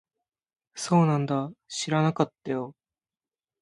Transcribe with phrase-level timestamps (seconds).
[0.73, 1.51] そうなんだ。
[1.67, 2.73] 知らなかったよ。